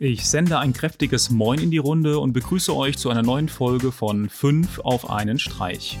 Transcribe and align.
Ich 0.00 0.28
sende 0.28 0.60
ein 0.60 0.72
kräftiges 0.72 1.28
Moin 1.28 1.58
in 1.58 1.72
die 1.72 1.78
Runde 1.78 2.20
und 2.20 2.32
begrüße 2.32 2.72
euch 2.72 2.96
zu 2.96 3.10
einer 3.10 3.24
neuen 3.24 3.48
Folge 3.48 3.90
von 3.90 4.28
5 4.28 4.78
auf 4.78 5.10
einen 5.10 5.40
Streich. 5.40 5.98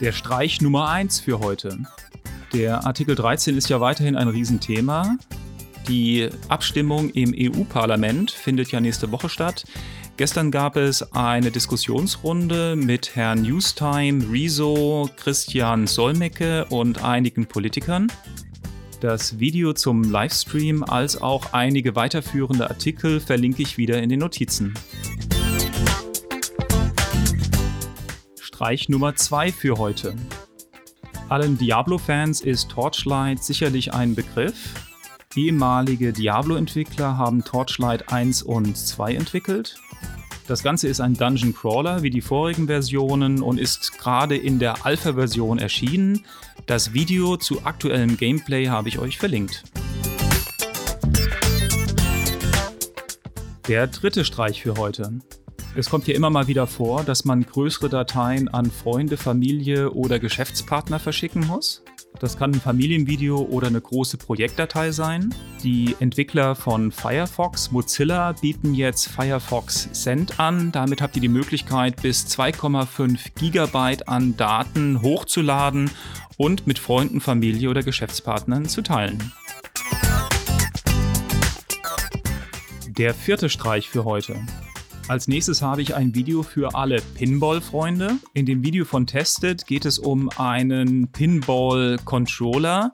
Der 0.00 0.12
Streich 0.12 0.60
Nummer 0.60 0.88
1 0.88 1.18
für 1.18 1.40
heute. 1.40 1.80
Der 2.52 2.86
Artikel 2.86 3.16
13 3.16 3.56
ist 3.56 3.68
ja 3.68 3.80
weiterhin 3.80 4.14
ein 4.14 4.28
Riesenthema. 4.28 5.16
Die 5.88 6.28
Abstimmung 6.46 7.10
im 7.10 7.34
EU-Parlament 7.36 8.30
findet 8.30 8.70
ja 8.70 8.80
nächste 8.80 9.10
Woche 9.10 9.28
statt. 9.28 9.64
Gestern 10.16 10.52
gab 10.52 10.76
es 10.76 11.12
eine 11.12 11.50
Diskussionsrunde 11.50 12.76
mit 12.76 13.16
Herrn 13.16 13.42
Newstime, 13.42 14.30
Rezo, 14.30 15.10
Christian 15.16 15.88
Solmecke 15.88 16.66
und 16.66 17.02
einigen 17.02 17.46
Politikern. 17.46 18.06
Das 19.04 19.38
Video 19.38 19.74
zum 19.74 20.02
Livestream 20.02 20.82
als 20.82 21.20
auch 21.20 21.52
einige 21.52 21.94
weiterführende 21.94 22.70
Artikel 22.70 23.20
verlinke 23.20 23.60
ich 23.60 23.76
wieder 23.76 24.02
in 24.02 24.08
den 24.08 24.20
Notizen. 24.20 24.72
Streich 28.40 28.88
Nummer 28.88 29.14
2 29.14 29.52
für 29.52 29.76
heute. 29.76 30.16
Allen 31.28 31.58
Diablo-Fans 31.58 32.40
ist 32.40 32.70
Torchlight 32.70 33.44
sicherlich 33.44 33.92
ein 33.92 34.14
Begriff. 34.14 34.72
Ehemalige 35.36 36.14
Diablo-Entwickler 36.14 37.18
haben 37.18 37.44
Torchlight 37.44 38.10
1 38.10 38.42
und 38.42 38.74
2 38.74 39.16
entwickelt. 39.16 39.76
Das 40.46 40.62
Ganze 40.62 40.88
ist 40.88 41.00
ein 41.00 41.14
Dungeon 41.14 41.54
Crawler 41.54 42.02
wie 42.02 42.10
die 42.10 42.20
vorigen 42.20 42.66
Versionen 42.66 43.42
und 43.42 43.58
ist 43.58 43.96
gerade 43.98 44.36
in 44.36 44.58
der 44.58 44.84
Alpha-Version 44.84 45.58
erschienen. 45.58 46.26
Das 46.66 46.92
Video 46.92 47.38
zu 47.38 47.64
aktuellem 47.64 48.18
Gameplay 48.18 48.66
habe 48.66 48.90
ich 48.90 48.98
euch 48.98 49.16
verlinkt. 49.16 49.64
Der 53.68 53.86
dritte 53.86 54.26
Streich 54.26 54.60
für 54.62 54.76
heute. 54.76 55.20
Es 55.76 55.90
kommt 55.90 56.04
hier 56.04 56.14
immer 56.14 56.30
mal 56.30 56.46
wieder 56.46 56.68
vor, 56.68 57.02
dass 57.02 57.24
man 57.24 57.44
größere 57.44 57.88
Dateien 57.88 58.46
an 58.46 58.70
Freunde, 58.70 59.16
Familie 59.16 59.90
oder 59.90 60.20
Geschäftspartner 60.20 61.00
verschicken 61.00 61.44
muss. 61.48 61.82
Das 62.20 62.38
kann 62.38 62.52
ein 62.52 62.60
Familienvideo 62.60 63.40
oder 63.40 63.66
eine 63.66 63.80
große 63.80 64.16
Projektdatei 64.18 64.92
sein. 64.92 65.34
Die 65.64 65.96
Entwickler 65.98 66.54
von 66.54 66.92
Firefox, 66.92 67.72
Mozilla, 67.72 68.32
bieten 68.40 68.72
jetzt 68.74 69.08
Firefox 69.08 69.88
Send 69.90 70.38
an. 70.38 70.70
Damit 70.70 71.02
habt 71.02 71.16
ihr 71.16 71.22
die 71.22 71.28
Möglichkeit, 71.28 72.00
bis 72.02 72.24
2,5 72.26 73.34
Gigabyte 73.34 74.06
an 74.06 74.36
Daten 74.36 75.02
hochzuladen 75.02 75.90
und 76.36 76.68
mit 76.68 76.78
Freunden, 76.78 77.20
Familie 77.20 77.68
oder 77.68 77.82
Geschäftspartnern 77.82 78.66
zu 78.66 78.82
teilen. 78.82 79.32
Der 82.86 83.12
vierte 83.12 83.48
Streich 83.48 83.90
für 83.90 84.04
heute. 84.04 84.36
Als 85.06 85.28
nächstes 85.28 85.60
habe 85.60 85.82
ich 85.82 85.94
ein 85.94 86.14
Video 86.14 86.42
für 86.42 86.74
alle 86.74 87.02
Pinball-Freunde. 87.14 88.16
In 88.32 88.46
dem 88.46 88.62
Video 88.62 88.86
von 88.86 89.06
Tested 89.06 89.66
geht 89.66 89.84
es 89.84 89.98
um 89.98 90.30
einen 90.38 91.08
Pinball-Controller, 91.08 92.90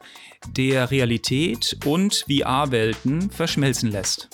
der 0.57 0.91
Realität 0.91 1.79
und 1.85 2.27
VR-Welten 2.29 3.31
verschmelzen 3.31 3.93
lässt. 3.93 4.29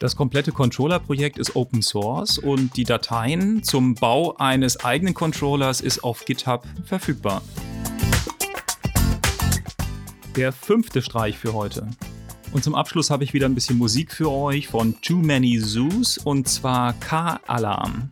Das 0.00 0.16
komplette 0.16 0.50
Controller-Projekt 0.50 1.38
ist 1.38 1.54
Open 1.54 1.82
Source 1.82 2.36
und 2.36 2.76
die 2.76 2.84
Dateien 2.84 3.62
zum 3.62 3.94
Bau 3.94 4.34
eines 4.38 4.84
eigenen 4.84 5.14
Controllers 5.14 5.80
ist 5.80 6.02
auf 6.02 6.24
GitHub 6.24 6.66
verfügbar. 6.84 7.42
Der 10.34 10.50
fünfte 10.52 11.00
Streich 11.00 11.38
für 11.38 11.54
heute. 11.54 11.86
Und 12.52 12.64
zum 12.64 12.74
Abschluss 12.74 13.10
habe 13.10 13.24
ich 13.24 13.32
wieder 13.32 13.46
ein 13.46 13.54
bisschen 13.54 13.78
Musik 13.78 14.12
für 14.12 14.30
euch 14.30 14.68
von 14.68 15.00
Too 15.02 15.18
Many 15.18 15.58
Zoos 15.58 16.18
und 16.18 16.48
zwar 16.48 16.94
K-Alarm. 16.94 18.08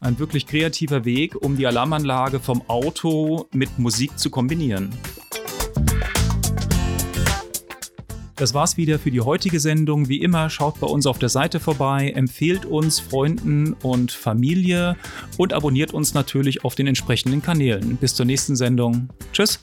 Ein 0.00 0.18
wirklich 0.18 0.46
kreativer 0.46 1.04
Weg, 1.04 1.36
um 1.36 1.56
die 1.56 1.66
Alarmanlage 1.66 2.40
vom 2.40 2.62
Auto 2.68 3.46
mit 3.52 3.78
Musik 3.78 4.18
zu 4.18 4.30
kombinieren. 4.30 4.90
Das 8.34 8.52
war's 8.52 8.76
wieder 8.76 8.98
für 8.98 9.10
die 9.10 9.22
heutige 9.22 9.60
Sendung. 9.60 10.08
Wie 10.08 10.20
immer, 10.20 10.50
schaut 10.50 10.78
bei 10.78 10.86
uns 10.86 11.06
auf 11.06 11.18
der 11.18 11.30
Seite 11.30 11.58
vorbei, 11.58 12.12
empfehlt 12.14 12.66
uns 12.66 13.00
Freunden 13.00 13.72
und 13.82 14.12
Familie 14.12 14.96
und 15.38 15.54
abonniert 15.54 15.94
uns 15.94 16.12
natürlich 16.12 16.62
auf 16.62 16.74
den 16.74 16.86
entsprechenden 16.86 17.40
Kanälen. 17.40 17.96
Bis 17.96 18.14
zur 18.14 18.26
nächsten 18.26 18.54
Sendung. 18.54 19.08
Tschüss! 19.32 19.58